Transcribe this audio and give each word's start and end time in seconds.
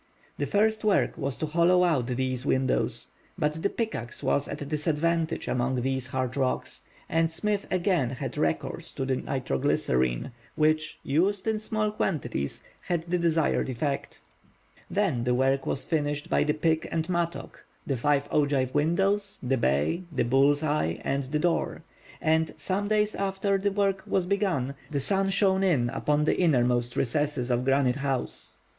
The 0.39 0.47
first 0.47 0.83
work 0.83 1.15
was 1.15 1.37
to 1.37 1.45
hollow 1.45 1.83
out 1.83 2.07
these 2.07 2.43
windows. 2.43 3.09
But 3.37 3.61
the 3.61 3.69
pickaxe 3.69 4.23
was 4.23 4.47
at 4.47 4.59
a 4.63 4.65
disadvantage 4.65 5.47
among 5.47 5.83
these 5.83 6.07
hard 6.07 6.35
rocks, 6.35 6.81
and 7.07 7.29
Smith 7.29 7.67
again 7.69 8.09
had 8.09 8.35
recourse 8.35 8.93
to 8.93 9.05
the 9.05 9.17
nitro 9.17 9.59
glycerine, 9.59 10.31
which, 10.55 10.97
used 11.03 11.47
in 11.47 11.59
small 11.59 11.91
quantities, 11.91 12.63
had 12.81 13.03
the 13.03 13.19
desired 13.19 13.69
effect. 13.69 14.21
Then 14.89 15.23
the 15.23 15.35
work 15.35 15.67
was 15.67 15.83
finished 15.85 16.31
by 16.31 16.45
the 16.45 16.55
pick 16.55 16.87
and 16.91 17.07
mattock—the 17.07 17.95
five 17.95 18.27
ogive 18.31 18.73
windows, 18.73 19.37
the 19.43 19.55
bay, 19.55 20.01
the 20.11 20.23
bull's 20.23 20.63
eyes, 20.63 20.99
and 21.03 21.25
the 21.25 21.37
door—and, 21.37 22.55
some 22.57 22.87
days 22.87 23.13
after 23.13 23.59
the 23.59 23.69
work 23.71 24.01
was 24.07 24.25
begun, 24.25 24.73
the 24.89 24.99
sun 24.99 25.29
shone 25.29 25.63
in 25.63 25.91
upon 25.91 26.23
the 26.23 26.35
innermost 26.39 26.95
recesses 26.95 27.51
of 27.51 27.65
Granite 27.65 27.97
House. 27.97 28.55